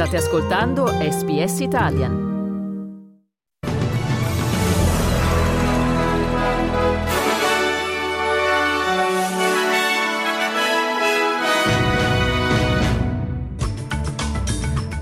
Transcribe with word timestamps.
State 0.00 0.16
ascoltando 0.16 0.86
SBS 0.86 1.60
Italian. 1.60 2.28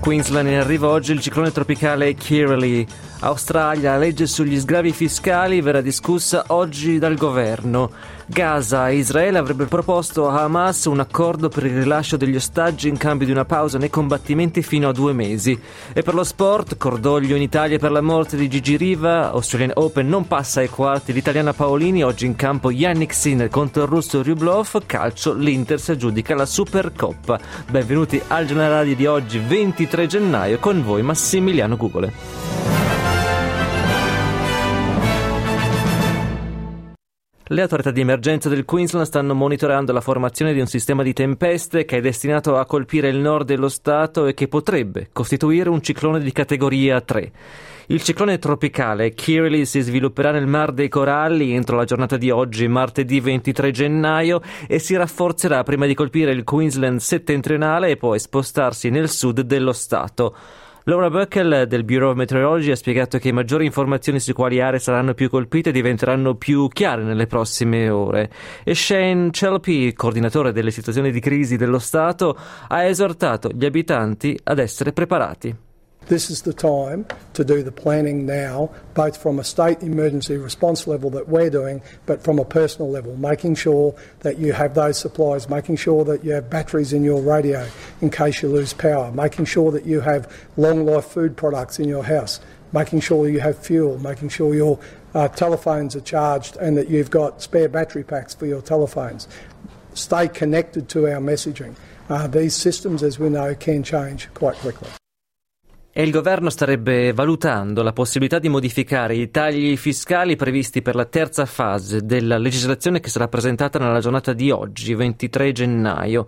Queensland 0.01 0.49
in 0.49 0.55
arrivo 0.55 0.89
oggi 0.89 1.13
il 1.13 1.21
ciclone 1.21 1.53
tropicale 1.53 2.13
Kirrily. 2.15 2.85
Australia, 3.21 3.91
la 3.91 3.97
legge 3.97 4.27
sugli 4.27 4.57
sgravi 4.57 4.93
fiscali 4.93 5.59
verrà 5.59 5.81
discussa 5.81 6.45
oggi 6.47 6.99
dal 6.99 7.15
governo. 7.15 7.91
Gaza 8.25 8.87
e 8.87 8.95
Israele 8.95 9.39
avrebbero 9.39 9.67
proposto 9.67 10.29
a 10.29 10.43
Hamas 10.43 10.85
un 10.85 11.01
accordo 11.01 11.49
per 11.49 11.65
il 11.65 11.79
rilascio 11.79 12.15
degli 12.15 12.35
ostaggi 12.35 12.87
in 12.87 12.95
cambio 12.95 13.25
di 13.25 13.33
una 13.33 13.43
pausa 13.43 13.77
nei 13.77 13.89
combattimenti 13.89 14.61
fino 14.61 14.87
a 14.87 14.93
due 14.93 15.11
mesi. 15.11 15.59
E 15.91 16.01
per 16.01 16.13
lo 16.13 16.23
sport, 16.23 16.77
cordoglio 16.77 17.35
in 17.35 17.41
Italia 17.41 17.77
per 17.77 17.91
la 17.91 17.99
morte 17.99 18.37
di 18.37 18.47
Gigi 18.47 18.77
Riva, 18.77 19.31
Australian 19.31 19.71
Open 19.73 20.07
non 20.07 20.25
passa 20.25 20.61
ai 20.61 20.69
quarti, 20.69 21.11
l'italiana 21.11 21.51
Paolini, 21.51 22.03
oggi 22.03 22.25
in 22.25 22.37
campo 22.37 22.71
Yannick 22.71 23.13
Sinner 23.13 23.49
contro 23.49 23.83
il 23.83 23.89
russo 23.89 24.21
Ryublov, 24.21 24.85
calcio 24.85 25.33
l'Inter 25.33 25.81
si 25.81 25.91
aggiudica 25.91 26.35
la 26.35 26.45
Supercoppa. 26.45 27.37
Benvenuti 27.69 28.21
al 28.27 28.45
giornale 28.45 28.95
di 28.95 29.05
oggi 29.05 29.39
23 29.39 30.07
gennaio 30.07 30.57
con 30.59 30.81
voi 30.85 31.01
Massimiliano 31.01 31.75
Gugole. 31.75 32.58
Le 37.51 37.63
autorità 37.63 37.89
di 37.89 38.01
emergenza 38.01 38.47
del 38.47 38.63
Queensland 38.63 39.07
stanno 39.07 39.33
monitorando 39.33 39.91
la 39.91 40.01
formazione 40.01 40.53
di 40.53 40.59
un 40.59 40.67
sistema 40.67 41.01
di 41.01 41.13
tempeste 41.13 41.83
che 41.83 41.97
è 41.97 41.99
destinato 41.99 42.57
a 42.57 42.65
colpire 42.67 43.09
il 43.09 43.17
nord 43.17 43.47
dello 43.47 43.69
Stato 43.69 44.27
e 44.27 44.35
che 44.35 44.47
potrebbe 44.47 45.09
costituire 45.11 45.67
un 45.67 45.81
ciclone 45.81 46.19
di 46.19 46.31
categoria 46.31 47.01
3. 47.01 47.31
Il 47.87 48.03
ciclone 48.03 48.37
tropicale 48.37 49.15
Kirley 49.15 49.65
si 49.65 49.81
svilupperà 49.81 50.29
nel 50.29 50.45
Mar 50.45 50.73
dei 50.73 50.89
Coralli 50.89 51.53
entro 51.53 51.75
la 51.75 51.85
giornata 51.85 52.17
di 52.17 52.29
oggi, 52.29 52.67
martedì 52.67 53.19
23 53.19 53.71
gennaio, 53.71 54.41
e 54.67 54.77
si 54.77 54.95
rafforzerà 54.95 55.63
prima 55.63 55.87
di 55.87 55.95
colpire 55.95 56.31
il 56.31 56.43
Queensland 56.43 56.99
settentrionale 56.99 57.89
e 57.89 57.97
poi 57.97 58.19
spostarsi 58.19 58.91
nel 58.91 59.09
sud 59.09 59.41
dello 59.41 59.73
Stato. 59.73 60.35
Laura 60.83 61.09
Buckel 61.09 61.65
del 61.67 61.83
Bureau 61.83 62.11
of 62.11 62.15
Meteorology 62.15 62.71
ha 62.71 62.75
spiegato 62.75 63.17
che 63.17 63.31
maggiori 63.33 63.65
informazioni 63.65 64.19
su 64.19 64.33
quali 64.33 64.61
aree 64.61 64.79
saranno 64.79 65.13
più 65.13 65.29
colpite 65.29 65.71
diventeranno 65.71 66.35
più 66.35 66.67
chiare 66.69 67.03
nelle 67.03 67.27
prossime 67.27 67.89
ore. 67.89 68.31
E 68.63 68.73
Shane 68.73 69.29
Chelpy, 69.29 69.93
coordinatore 69.93 70.51
delle 70.53 70.71
situazioni 70.71 71.11
di 71.11 71.19
crisi 71.19 71.57
dello 71.57 71.79
Stato, 71.79 72.35
ha 72.67 72.83
esortato 72.85 73.49
gli 73.53 73.65
abitanti 73.65 74.39
ad 74.43 74.59
essere 74.59 74.93
preparati. 74.93 75.67
This 76.09 76.31
is 76.31 76.41
the 76.41 76.53
time 76.53 77.05
to 77.33 77.45
do 77.45 77.61
the 77.61 77.71
planning 77.71 78.25
now, 78.25 78.71
both 78.95 79.15
from 79.15 79.37
a 79.37 79.43
state 79.43 79.83
emergency 79.83 80.37
response 80.37 80.87
level 80.87 81.11
that 81.11 81.29
we're 81.29 81.51
doing, 81.51 81.83
but 82.07 82.23
from 82.23 82.39
a 82.39 82.45
personal 82.45 82.89
level, 82.89 83.15
making 83.15 83.53
sure 83.53 83.93
that 84.21 84.39
you 84.39 84.51
have 84.53 84.73
those 84.73 84.97
supplies, 84.97 85.47
making 85.47 85.75
sure 85.75 86.03
that 86.05 86.23
you 86.23 86.31
have 86.31 86.49
batteries 86.49 86.93
in 86.93 87.03
your 87.03 87.21
radio 87.21 87.69
in 88.01 88.09
case 88.09 88.41
you 88.41 88.49
lose 88.49 88.73
power, 88.73 89.11
making 89.11 89.45
sure 89.45 89.69
that 89.69 89.85
you 89.85 90.01
have 90.01 90.35
long 90.57 90.83
life 90.83 91.05
food 91.05 91.37
products 91.37 91.77
in 91.77 91.87
your 91.87 92.03
house, 92.03 92.39
making 92.73 93.01
sure 93.01 93.29
you 93.29 93.39
have 93.39 93.59
fuel, 93.59 93.99
making 93.99 94.29
sure 94.29 94.55
your 94.55 94.79
uh, 95.13 95.27
telephones 95.27 95.95
are 95.95 96.01
charged 96.01 96.57
and 96.57 96.75
that 96.75 96.89
you've 96.89 97.11
got 97.11 97.39
spare 97.39 97.69
battery 97.69 98.03
packs 98.03 98.33
for 98.33 98.47
your 98.47 98.63
telephones. 98.63 99.27
Stay 99.93 100.27
connected 100.27 100.89
to 100.89 101.05
our 101.05 101.21
messaging. 101.21 101.75
Uh, 102.09 102.25
these 102.25 102.55
systems, 102.55 103.03
as 103.03 103.19
we 103.19 103.29
know, 103.29 103.53
can 103.53 103.83
change 103.83 104.27
quite 104.33 104.55
quickly. 104.55 104.89
E 105.99 106.03
il 106.03 106.11
governo 106.11 106.49
starebbe 106.49 107.11
valutando 107.11 107.83
la 107.83 107.91
possibilità 107.91 108.39
di 108.39 108.47
modificare 108.47 109.15
i 109.15 109.29
tagli 109.31 109.75
fiscali 109.75 110.37
previsti 110.37 110.81
per 110.81 110.95
la 110.95 111.03
terza 111.03 111.45
fase 111.45 112.05
della 112.05 112.37
legislazione 112.37 113.01
che 113.01 113.09
sarà 113.09 113.27
presentata 113.27 113.79
nella 113.79 113.99
giornata 113.99 114.31
di 114.31 114.49
oggi, 114.49 114.95
23 114.95 115.51
gennaio. 115.51 116.25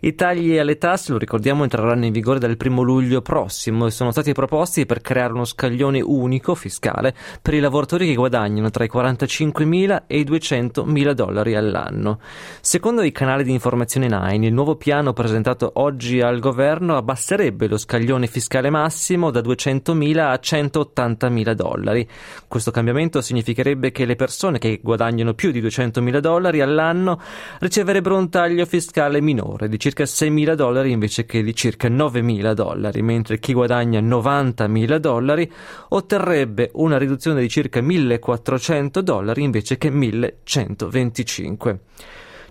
I 0.00 0.14
tagli 0.14 0.56
alle 0.56 0.78
tasse, 0.78 1.12
lo 1.12 1.18
ricordiamo, 1.18 1.64
entreranno 1.64 2.06
in 2.06 2.12
vigore 2.12 2.38
dal 2.38 2.56
1 2.58 2.80
luglio 2.80 3.20
prossimo 3.20 3.84
e 3.84 3.90
sono 3.90 4.10
stati 4.10 4.32
proposti 4.32 4.86
per 4.86 5.02
creare 5.02 5.34
uno 5.34 5.44
scaglione 5.44 6.00
unico 6.00 6.54
fiscale 6.54 7.14
per 7.42 7.52
i 7.52 7.60
lavoratori 7.60 8.06
che 8.06 8.14
guadagnano 8.14 8.70
tra 8.70 8.84
i 8.84 8.90
45.000 8.90 10.04
e 10.06 10.18
i 10.18 10.24
200.000 10.24 11.12
dollari 11.12 11.56
all'anno. 11.56 12.20
Secondo 12.62 13.02
i 13.02 13.12
canali 13.12 13.44
di 13.44 13.52
informazione 13.52 14.08
Nine, 14.08 14.46
il 14.46 14.54
nuovo 14.54 14.76
piano 14.76 15.12
presentato 15.12 15.72
oggi 15.74 16.22
al 16.22 16.38
governo 16.38 16.96
abbasserebbe 16.96 17.68
lo 17.68 17.76
scaglione 17.76 18.26
fiscale 18.26 18.70
massimo 18.70 19.08
massimo 19.10 19.30
da 19.30 19.40
200.000 19.40 20.18
a 20.18 20.34
180.000 20.34 21.52
dollari. 21.52 22.08
Questo 22.46 22.70
cambiamento 22.70 23.20
significherebbe 23.20 23.90
che 23.90 24.04
le 24.04 24.14
persone 24.14 24.58
che 24.58 24.78
guadagnano 24.82 25.34
più 25.34 25.50
di 25.50 25.60
200.000 25.60 26.18
dollari 26.18 26.60
all'anno 26.60 27.20
riceverebbero 27.58 28.16
un 28.16 28.28
taglio 28.28 28.64
fiscale 28.66 29.20
minore 29.20 29.68
di 29.68 29.80
circa 29.80 30.04
6.000 30.04 30.54
dollari 30.54 30.92
invece 30.92 31.24
che 31.24 31.42
di 31.42 31.54
circa 31.54 31.88
9.000 31.88 32.52
dollari, 32.52 33.02
mentre 33.02 33.40
chi 33.40 33.52
guadagna 33.52 34.00
90.000 34.00 34.96
dollari 34.96 35.50
otterrebbe 35.88 36.70
una 36.74 36.98
riduzione 36.98 37.40
di 37.40 37.48
circa 37.48 37.80
1.400 37.80 39.00
dollari 39.00 39.42
invece 39.42 39.76
che 39.76 39.90
1.125. 39.90 41.78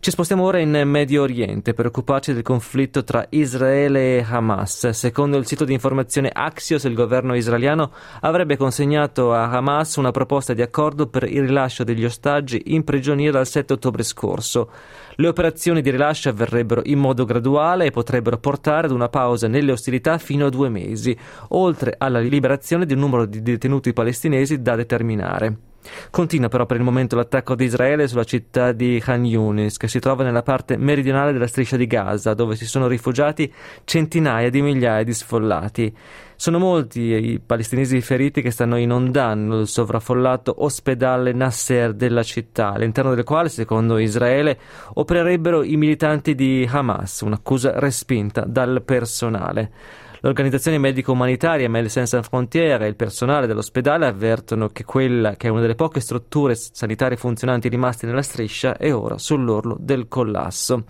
Ci 0.02 0.12
spostiamo 0.12 0.46
ora 0.46 0.60
in 0.60 0.82
Medio 0.86 1.24
Oriente 1.24 1.74
per 1.74 1.88
occuparci 1.88 2.32
del 2.32 2.42
conflitto 2.42 3.04
tra 3.04 3.26
Israele 3.32 4.16
e 4.16 4.26
Hamas. 4.26 4.88
Secondo 4.92 5.36
il 5.36 5.46
sito 5.46 5.66
di 5.66 5.74
informazione 5.74 6.30
Axios, 6.32 6.86
il 6.86 6.94
governo 6.94 7.36
israeliano 7.36 7.92
avrebbe 8.22 8.56
consegnato 8.56 9.34
a 9.34 9.50
Hamas 9.50 9.98
una 9.98 10.12
proposta 10.12 10.54
di 10.54 10.62
accordo 10.62 11.08
per 11.08 11.24
il 11.24 11.42
rilascio 11.42 11.84
degli 11.84 12.06
ostaggi 12.06 12.62
in 12.68 12.86
prigionia 12.86 13.30
dal 13.32 13.46
7 13.46 13.74
ottobre 13.74 14.04
scorso. 14.04 14.72
Le 15.16 15.28
operazioni 15.28 15.82
di 15.82 15.92
rilascio 15.92 16.30
avverrebbero 16.30 16.80
in 16.86 16.98
modo 16.98 17.26
graduale 17.26 17.88
e 17.88 17.92
potrebbero 17.92 18.38
portare 18.38 18.88
ad 18.88 18.94
una 18.94 19.10
pausa 19.10 19.50
nelle 19.50 19.74
ostilità 19.74 20.18
fino 20.18 20.46
a 20.46 20.50
due 20.50 20.70
mesi, 20.70 21.16
oltre 21.50 21.96
alla 21.98 22.20
liberazione 22.20 22.86
di 22.86 22.94
un 22.94 23.00
numero 23.00 23.26
di 23.26 23.42
detenuti 23.42 23.92
palestinesi 23.92 24.62
da 24.62 24.78
determinare. 24.78 25.69
Continua 26.10 26.50
però 26.50 26.66
per 26.66 26.78
il 26.78 26.84
momento 26.84 27.16
l'attacco 27.16 27.56
di 27.56 27.66
Israele 27.66 28.08
sulla 28.08 28.24
città 28.24 28.72
di 28.72 29.00
Khan 29.02 29.26
Yunis, 29.26 29.78
che 29.78 29.88
si 29.88 30.00
trova 30.00 30.24
nella 30.24 30.44
parte 30.44 30.78
meridionale 30.78 31.32
della 31.32 31.48
striscia 31.48 31.78
di 31.78 31.88
Gaza, 31.88 32.34
dove 32.34 32.56
si 32.56 32.66
sono 32.66 32.88
rifugiati 32.88 33.52
centinaia 33.84 34.50
di 34.50 34.62
migliaia 34.62 35.04
di 35.04 35.14
sfollati. 35.14 35.96
Sono 36.36 36.58
molti 36.58 37.02
i 37.02 37.42
palestinesi 37.46 38.00
feriti 38.00 38.42
che 38.42 38.52
stanno 38.52 38.78
inondando 38.78 39.60
il 39.60 39.68
sovraffollato 39.68 40.64
ospedale 40.64 41.34
Nasser 41.34 41.94
della 41.94 42.24
città, 42.24 42.72
all'interno 42.72 43.14
del 43.14 43.26
quale, 43.26 43.50
secondo 43.50 43.98
Israele, 43.98 44.58
opererebbero 44.94 45.64
i 45.64 45.76
militanti 45.76 46.36
di 46.36 46.68
Hamas, 46.72 47.22
un'accusa 47.22 47.78
respinta 47.78 48.46
dal 48.46 48.82
personale. 48.84 49.72
L'organizzazione 50.22 50.78
medico-umanitaria 50.78 51.70
Médecins 51.70 52.10
Sans 52.10 52.28
Frontières 52.28 52.82
e 52.82 52.88
il 52.88 52.98
personale 52.98 53.48
dell'ospedale 53.48 54.06
avvertono 54.06 54.68
che 54.68 54.84
quella 54.84 55.38
che 55.38 55.48
è 55.48 55.50
una 55.50 55.62
delle 55.62 55.76
poche 55.76 56.02
strutture 56.02 56.56
sanitarie 56.56 57.16
funzionanti 57.16 57.70
rimaste 57.70 58.06
nella 58.06 58.22
striscia 58.22 58.76
è 58.76 58.94
ora 58.94 59.18
sull'orlo 59.18 59.78
del 59.80 60.10
collasso. 60.10 60.84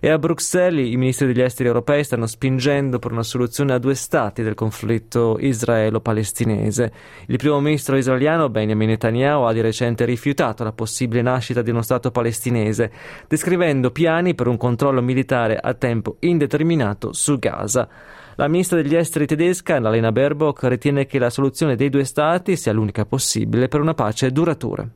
E 0.00 0.10
a 0.10 0.18
Bruxelles 0.18 0.92
i 0.92 0.96
ministri 0.96 1.26
degli 1.26 1.40
esteri 1.40 1.68
europei 1.68 2.04
stanno 2.04 2.26
spingendo 2.26 3.00
per 3.00 3.10
una 3.10 3.24
soluzione 3.24 3.72
a 3.72 3.78
due 3.78 3.94
stati 3.94 4.42
del 4.42 4.54
conflitto 4.54 5.38
israelo-palestinese. 5.40 6.92
Il 7.26 7.36
primo 7.36 7.58
ministro 7.60 7.96
israeliano 7.96 8.48
Benjamin 8.48 8.90
Netanyahu 8.90 9.42
ha 9.42 9.52
di 9.52 9.60
recente 9.60 10.04
rifiutato 10.04 10.62
la 10.62 10.72
possibile 10.72 11.22
nascita 11.22 11.62
di 11.62 11.70
uno 11.70 11.82
stato 11.82 12.12
palestinese, 12.12 12.92
descrivendo 13.26 13.90
piani 13.90 14.36
per 14.36 14.46
un 14.46 14.56
controllo 14.56 15.02
militare 15.02 15.56
a 15.56 15.74
tempo 15.74 16.16
indeterminato 16.20 17.12
su 17.12 17.38
Gaza. 17.38 17.88
La 18.36 18.46
ministra 18.46 18.80
degli 18.80 18.94
esteri 18.94 19.26
tedesca, 19.26 19.74
Annalena 19.74 20.12
Baerbock, 20.12 20.62
ritiene 20.68 21.06
che 21.06 21.18
la 21.18 21.28
soluzione 21.28 21.74
dei 21.74 21.88
due 21.88 22.04
stati 22.04 22.56
sia 22.56 22.72
l'unica 22.72 23.04
possibile 23.04 23.66
per 23.66 23.80
una 23.80 23.94
pace 23.94 24.30
duratura. 24.30 24.88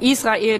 Israel 0.00 0.58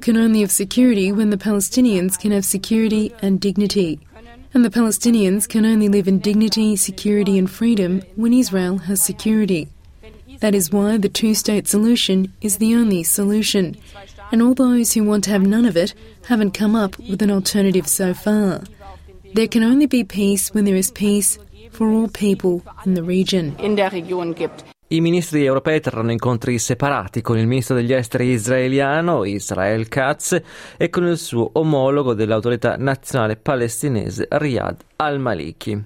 can 0.00 0.16
only 0.16 0.40
have 0.40 0.52
security 0.52 1.10
when 1.10 1.30
the 1.30 1.36
Palestinians 1.36 2.18
can 2.18 2.30
have 2.30 2.44
security 2.44 3.12
and 3.20 3.40
dignity. 3.40 3.98
And 4.54 4.64
the 4.64 4.70
Palestinians 4.70 5.48
can 5.48 5.66
only 5.66 5.88
live 5.88 6.06
in 6.06 6.20
dignity, 6.20 6.76
security, 6.76 7.38
and 7.38 7.50
freedom 7.50 8.02
when 8.14 8.32
Israel 8.32 8.78
has 8.78 9.02
security. 9.02 9.68
That 10.38 10.54
is 10.54 10.70
why 10.70 10.98
the 10.98 11.08
two 11.08 11.34
state 11.34 11.66
solution 11.66 12.32
is 12.40 12.58
the 12.58 12.76
only 12.76 13.02
solution. 13.02 13.76
And 14.30 14.42
all 14.42 14.54
those 14.54 14.92
who 14.92 15.02
want 15.02 15.24
to 15.24 15.30
have 15.30 15.42
none 15.42 15.64
of 15.64 15.76
it 15.76 15.92
haven't 16.26 16.52
come 16.52 16.76
up 16.76 16.96
with 16.98 17.20
an 17.22 17.32
alternative 17.32 17.88
so 17.88 18.14
far. 18.14 18.62
There 19.34 19.48
can 19.48 19.64
only 19.64 19.86
be 19.86 20.04
peace 20.04 20.54
when 20.54 20.64
there 20.64 20.76
is 20.76 20.92
peace 20.92 21.38
for 21.72 21.90
all 21.90 22.08
people 22.08 22.62
in 22.86 22.94
the 22.94 23.02
region. 23.02 23.56
I 24.90 25.02
ministri 25.02 25.44
europei 25.44 25.80
terranno 25.82 26.12
incontri 26.12 26.58
separati 26.58 27.20
con 27.20 27.36
il 27.36 27.46
ministro 27.46 27.74
degli 27.74 27.92
esteri 27.92 28.28
israeliano 28.28 29.26
Israel 29.26 29.86
Katz 29.86 30.40
e 30.78 30.88
con 30.88 31.06
il 31.06 31.18
suo 31.18 31.50
omologo 31.52 32.14
dell'autorità 32.14 32.76
nazionale 32.78 33.36
palestinese 33.36 34.28
Riyad 34.30 34.76
al-Maliki. 34.96 35.84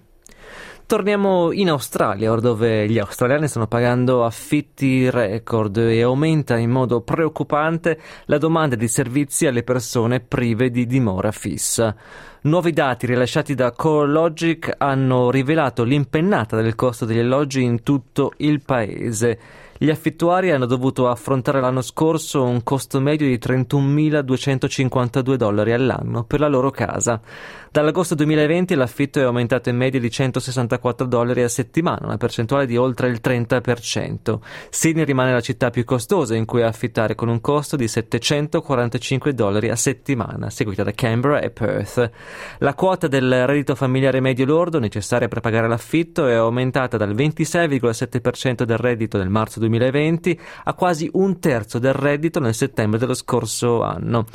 Torniamo 0.87 1.51
in 1.51 1.71
Australia, 1.71 2.33
dove 2.35 2.89
gli 2.89 2.99
australiani 3.01 3.49
stanno 3.49 3.67
pagando 3.67 4.25
affitti 4.25 5.11
record 5.11 5.79
e 5.79 6.03
aumenta 6.03 6.57
in 6.57 6.71
modo 6.71 7.01
preoccupante 7.01 7.99
la 8.27 8.39
domanda 8.39 8.77
di 8.77 8.87
servizi 8.87 9.47
alle 9.47 9.65
persone 9.65 10.21
prive 10.21 10.71
di 10.71 10.87
dimora 10.87 11.33
fissa. 11.33 11.97
Nuovi 12.44 12.73
dati 12.73 13.06
rilasciati 13.06 13.55
da 13.55 13.71
CoreLogic 13.71 14.75
hanno 14.79 15.31
rivelato 15.31 15.85
l'impennata 15.85 16.61
del 16.61 16.75
costo 16.75 17.05
degli 17.05 17.21
alloggi 17.21 17.62
in 17.62 17.85
tutto 17.85 18.33
il 18.39 18.61
paese. 18.61 19.39
Gli 19.83 19.91
affittuari 19.91 20.53
hanno 20.53 20.67
dovuto 20.67 21.09
affrontare 21.09 21.61
l'anno 21.61 21.83
scorso 21.83 22.44
un 22.44 22.62
costo 22.62 23.00
medio 23.00 23.27
di 23.27 23.37
31.252 23.37 25.35
dollari 25.35 25.73
all'anno 25.73 26.23
per 26.23 26.39
la 26.39 26.47
loro 26.47 26.71
casa. 26.71 27.21
Dall'agosto 27.69 28.15
2020 28.15 28.77
l'affitto 28.77 29.19
è 29.19 29.23
aumentato 29.25 29.71
in 29.71 29.77
media 29.77 29.99
di 29.99 30.09
164 30.09 31.06
dollari 31.06 31.43
a 31.43 31.49
settimana, 31.49 32.06
una 32.06 32.17
percentuale 32.17 32.67
di 32.67 32.77
oltre 32.77 33.09
il 33.09 33.19
30%. 33.21 34.39
Sydney 34.71 35.05
rimane 35.05 35.33
la 35.33 35.41
città 35.41 35.71
più 35.71 35.85
costosa 35.85 36.37
in 36.37 36.44
cui 36.44 36.62
affittare 36.62 37.17
con 37.17 37.29
un 37.29 37.41
costo 37.41 37.75
di 37.75 37.89
745 37.89 39.35
dollari 39.35 39.69
a 39.69 39.75
settimana, 39.75 40.49
seguita 40.49 40.85
da 40.85 40.93
Canberra 40.93 41.41
e 41.41 41.50
Perth. 41.50 42.11
La 42.58 42.75
quota 42.75 43.08
del 43.08 43.46
reddito 43.46 43.75
familiare 43.75 44.20
medio 44.20 44.46
lordo 44.46 44.79
necessaria 44.79 45.29
per 45.29 45.40
pagare 45.40 45.69
l'affitto 45.69 46.26
è 46.26 46.34
aumentata 46.34 46.96
dal 46.96 47.14
26,7% 47.14 48.62
del 48.64 48.79
reddito 48.79 49.19
del 49.19 49.29
marzo 49.29 49.58
2020 49.61 50.40
a 50.64 50.75
quasi 50.75 51.08
un 51.14 51.38
terzo 51.38 51.79
del 51.79 51.94
reddito 51.94 52.40
nel 52.40 52.55
settembre 52.55 52.99
dello 52.99 53.14
scorso 53.14 53.82
anno. 53.82 54.26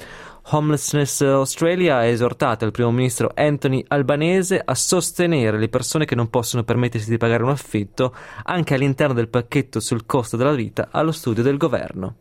Homelessness 0.49 1.21
Australia 1.21 1.97
ha 1.97 2.05
esortato 2.05 2.63
il 2.63 2.71
primo 2.71 2.91
ministro 2.91 3.31
Anthony 3.35 3.83
Albanese 3.89 4.61
a 4.63 4.75
sostenere 4.75 5.57
le 5.57 5.67
persone 5.67 6.05
che 6.05 6.15
non 6.15 6.29
possono 6.29 6.63
permettersi 6.63 7.09
di 7.09 7.17
pagare 7.17 7.43
un 7.43 7.49
affitto 7.49 8.15
anche 8.43 8.73
all'interno 8.73 9.13
del 9.13 9.27
pacchetto 9.27 9.81
sul 9.81 10.05
costo 10.05 10.37
della 10.37 10.53
vita 10.53 10.87
allo 10.91 11.11
studio 11.11 11.43
del 11.43 11.57
governo. 11.57 12.15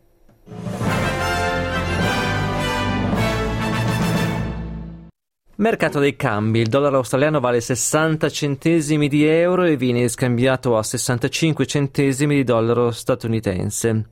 Mercato 5.59 5.97
dei 5.97 6.15
cambi. 6.15 6.59
Il 6.59 6.67
dollaro 6.67 6.97
australiano 6.97 7.39
vale 7.39 7.61
60 7.61 8.29
centesimi 8.29 9.07
di 9.07 9.25
euro 9.25 9.63
e 9.63 9.75
viene 9.75 10.07
scambiato 10.07 10.77
a 10.77 10.83
65 10.83 11.65
centesimi 11.65 12.35
di 12.35 12.43
dollaro 12.43 12.91
statunitense. 12.91 14.09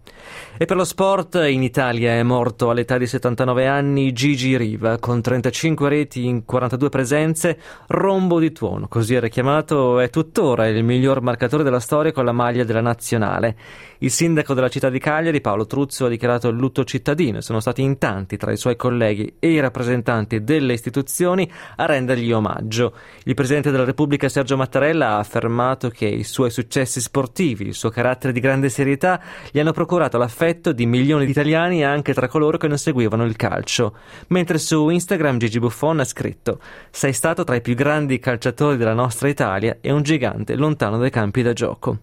E 0.57 0.65
per 0.65 0.75
lo 0.75 0.83
sport 0.83 1.35
in 1.47 1.61
Italia 1.61 2.13
è 2.13 2.23
morto 2.23 2.71
all'età 2.71 2.97
di 2.97 3.05
79 3.05 3.67
anni 3.67 4.11
Gigi 4.11 4.57
Riva 4.57 4.97
con 4.97 5.21
35 5.21 5.87
reti 5.87 6.25
in 6.25 6.45
42 6.45 6.89
presenze, 6.89 7.59
rombo 7.89 8.39
di 8.39 8.51
tuono, 8.51 8.87
così 8.87 9.13
era 9.13 9.27
chiamato, 9.27 9.99
è 9.99 10.09
tuttora 10.09 10.67
il 10.67 10.83
miglior 10.83 11.21
marcatore 11.21 11.61
della 11.61 11.79
storia 11.79 12.11
con 12.11 12.25
la 12.25 12.31
maglia 12.31 12.63
della 12.63 12.81
nazionale. 12.81 13.55
Il 13.99 14.09
sindaco 14.09 14.55
della 14.55 14.69
città 14.69 14.89
di 14.89 14.97
Cagliari, 14.97 15.41
Paolo 15.41 15.67
Truzzo, 15.67 16.05
ha 16.05 16.09
dichiarato 16.09 16.47
il 16.47 16.57
lutto 16.57 16.83
cittadino 16.83 17.37
e 17.37 17.41
sono 17.41 17.59
stati 17.59 17.83
in 17.83 17.99
tanti 17.99 18.35
tra 18.35 18.51
i 18.51 18.57
suoi 18.57 18.75
colleghi 18.75 19.35
e 19.37 19.51
i 19.51 19.59
rappresentanti 19.59 20.43
delle 20.43 20.73
istituzioni 20.73 21.34
a 21.75 21.85
rendergli 21.85 22.31
omaggio. 22.31 22.93
Il 23.23 23.33
presidente 23.33 23.71
della 23.71 23.83
Repubblica 23.83 24.29
Sergio 24.29 24.55
Mattarella 24.57 25.09
ha 25.09 25.17
affermato 25.19 25.89
che 25.89 26.05
i 26.05 26.23
suoi 26.23 26.49
successi 26.49 27.01
sportivi, 27.01 27.67
il 27.67 27.73
suo 27.73 27.89
carattere 27.89 28.33
di 28.33 28.39
grande 28.39 28.69
serietà 28.69 29.21
gli 29.51 29.59
hanno 29.59 29.71
procurato 29.71 30.17
l'affetto 30.17 30.71
di 30.71 30.85
milioni 30.85 31.25
di 31.25 31.31
italiani 31.31 31.83
anche 31.83 32.13
tra 32.13 32.27
coloro 32.27 32.57
che 32.57 32.67
non 32.67 32.77
seguivano 32.77 33.25
il 33.25 33.35
calcio. 33.35 33.97
Mentre 34.27 34.57
su 34.57 34.89
Instagram 34.89 35.37
Gigi 35.37 35.59
Buffon 35.59 35.99
ha 35.99 36.05
scritto: 36.05 36.59
Sei 36.89 37.13
stato 37.13 37.43
tra 37.43 37.55
i 37.55 37.61
più 37.61 37.75
grandi 37.75 38.19
calciatori 38.19 38.77
della 38.77 38.93
nostra 38.93 39.27
Italia 39.27 39.77
e 39.81 39.91
un 39.91 40.03
gigante 40.03 40.55
lontano 40.55 40.97
dai 40.97 41.09
campi 41.09 41.41
da 41.41 41.53
gioco. 41.53 41.99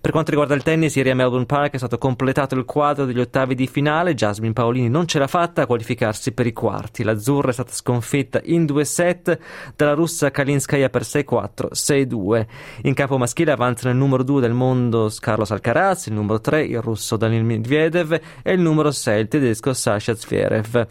Per 0.00 0.10
quanto 0.10 0.30
riguarda 0.30 0.54
il 0.54 0.62
tennis, 0.62 0.94
ieri 0.96 1.10
a 1.10 1.14
Melbourne 1.14 1.46
Park 1.46 1.74
è 1.74 1.78
stato 1.78 1.98
completato 1.98 2.54
il 2.54 2.64
quadro 2.64 3.04
degli 3.04 3.20
ottavi 3.20 3.54
di 3.54 3.66
finale. 3.66 4.14
Jasmine 4.14 4.52
Paolini 4.52 4.88
non 4.88 5.06
ce 5.06 5.18
l'ha 5.18 5.26
fatta 5.26 5.62
a 5.62 5.66
qualificarsi 5.66 6.32
per 6.32 6.46
i 6.46 6.52
quarti. 6.52 7.02
L'azzurra 7.02 7.50
è 7.50 7.52
stata 7.52 7.72
sconfitta 7.72 8.40
in 8.44 8.66
due 8.66 8.84
set 8.84 9.38
dalla 9.74 9.94
russa 9.94 10.30
Kalinskaya 10.30 10.90
per 10.90 11.02
6-4, 11.02 11.68
6-2. 11.72 12.46
In 12.82 12.94
campo 12.94 13.18
maschile 13.18 13.52
avanzano 13.52 13.92
il 13.92 13.98
numero 13.98 14.22
2 14.22 14.40
del 14.40 14.52
mondo 14.52 15.10
Carlos 15.18 15.50
Alcaraz, 15.50 16.06
il 16.06 16.14
numero 16.14 16.40
3 16.40 16.64
il 16.64 16.80
russo 16.80 17.16
Daniil 17.16 17.44
Medvedev 17.44 18.20
e 18.42 18.52
il 18.52 18.60
numero 18.60 18.90
6 18.90 19.20
il 19.20 19.28
tedesco 19.28 19.72
Sasha 19.72 20.14
Zverev. 20.14 20.86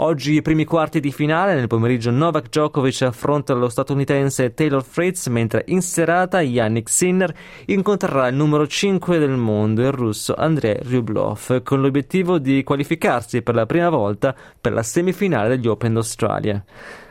Oggi 0.00 0.34
i 0.34 0.42
primi 0.42 0.64
quarti 0.64 1.00
di 1.00 1.10
finale, 1.10 1.56
nel 1.56 1.66
pomeriggio 1.66 2.12
Novak 2.12 2.50
Djokovic 2.50 3.02
affronta 3.02 3.52
lo 3.54 3.68
statunitense 3.68 4.54
Taylor 4.54 4.84
Fritz, 4.84 5.26
mentre 5.26 5.64
in 5.66 5.82
serata 5.82 6.40
Yannick 6.40 6.88
Sinner 6.88 7.34
incontrerà 7.66 8.28
il 8.28 8.36
numero 8.36 8.64
5 8.64 9.18
del 9.18 9.36
mondo, 9.36 9.82
il 9.82 9.90
russo 9.90 10.36
Andrei 10.36 10.78
Rublev, 10.84 11.64
con 11.64 11.80
l'obiettivo 11.80 12.38
di 12.38 12.62
qualificarsi 12.62 13.42
per 13.42 13.56
la 13.56 13.66
prima 13.66 13.88
volta 13.88 14.36
per 14.60 14.72
la 14.72 14.84
semifinale 14.84 15.48
degli 15.48 15.66
Open 15.66 15.94
d'Australia. 15.94 16.64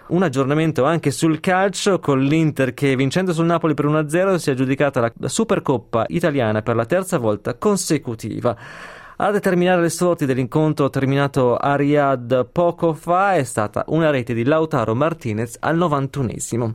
Un 0.07 0.23
aggiornamento 0.23 0.85
anche 0.85 1.11
sul 1.11 1.41
calcio 1.41 1.99
con 1.99 2.21
l'Inter 2.21 2.73
che 2.73 2.95
vincendo 2.95 3.33
sul 3.33 3.47
Napoli 3.47 3.73
per 3.73 3.85
1-0 3.85 4.35
si 4.35 4.49
è 4.49 4.53
aggiudicata 4.53 5.01
la 5.01 5.27
Supercoppa 5.27 6.05
italiana 6.07 6.61
per 6.61 6.77
la 6.77 6.85
terza 6.85 7.17
volta 7.17 7.55
consecutiva. 7.55 8.55
A 9.19 9.31
determinare 9.31 9.81
le 9.81 9.89
sorti 9.89 10.27
dell'incontro 10.27 10.91
terminato 10.91 11.57
a 11.57 11.75
Riyadh 11.75 12.49
poco 12.51 12.93
fa 12.93 13.33
è 13.33 13.43
stata 13.43 13.83
una 13.87 14.11
rete 14.11 14.35
di 14.35 14.43
Lautaro 14.43 14.93
Martinez 14.93 15.57
al 15.59 15.75
91esimo. 15.75 16.73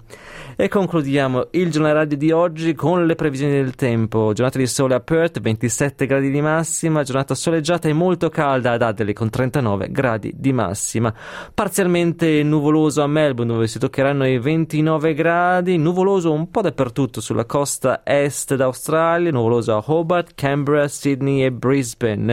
E 0.56 0.66
concludiamo 0.66 1.46
il 1.52 1.70
giornale 1.70 2.04
di 2.08 2.32
oggi 2.32 2.74
con 2.74 3.06
le 3.06 3.14
previsioni 3.14 3.52
del 3.52 3.76
tempo. 3.76 4.32
Giornata 4.32 4.58
di 4.58 4.66
sole 4.66 4.94
a 4.94 5.00
Perth, 5.00 5.38
27 5.40 6.04
gradi 6.06 6.32
di 6.32 6.40
massima, 6.40 7.04
giornata 7.04 7.36
soleggiata 7.36 7.88
e 7.88 7.92
molto 7.92 8.28
calda 8.28 8.72
ad 8.72 8.82
Adelaide 8.82 9.12
con 9.12 9.30
39 9.30 9.92
gradi 9.92 10.32
di 10.34 10.52
massima. 10.52 11.14
Parzialmente 11.54 12.42
nuvoloso 12.42 13.02
a 13.02 13.06
Melbourne 13.06 13.52
dove 13.52 13.68
si 13.68 13.78
toccheranno 13.78 14.26
i 14.26 14.40
29 14.40 15.14
gradi, 15.14 15.76
nuvoloso 15.78 16.32
un 16.32 16.50
po' 16.50 16.60
dappertutto 16.60 17.20
sulla 17.20 17.44
costa 17.44 18.00
est 18.02 18.52
d'Australia, 18.56 19.30
nuvoloso 19.30 19.76
a 19.76 19.84
Hobart, 19.86 20.32
Canberra, 20.34 20.88
Sydney 20.88 21.44
e 21.44 21.52
Brisbane. 21.52 22.30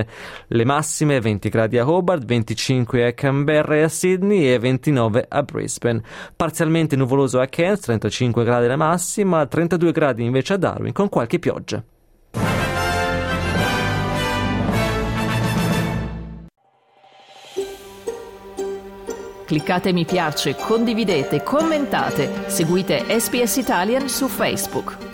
Le 0.47 0.65
massime 0.65 1.19
20 1.19 1.49
gradi 1.49 1.77
a 1.77 1.89
Hobart, 1.89 2.25
25 2.25 3.05
a 3.05 3.13
Canberra 3.13 3.75
e 3.75 3.81
a 3.83 3.89
Sydney 3.89 4.53
e 4.53 4.59
29 4.59 5.25
a 5.27 5.43
Brisbane. 5.43 6.01
Parzialmente 6.35 6.95
nuvoloso 6.95 7.39
a 7.39 7.47
Cairns, 7.47 7.81
35 7.81 8.43
gradi 8.43 8.67
la 8.67 8.75
massima, 8.75 9.45
32 9.45 9.91
gradi 9.91 10.23
invece 10.23 10.53
a 10.53 10.57
Darwin 10.57 10.93
con 10.93 11.09
qualche 11.09 11.39
pioggia. 11.39 11.83
Cliccate 19.49 19.93
mi 19.93 20.05
piace, 20.05 20.55
condividete, 20.55 21.41
commentate, 21.41 22.43
seguite 22.45 23.03
SPS 23.19 23.55
Italian 23.55 24.07
su 24.07 24.27
Facebook. 24.27 25.08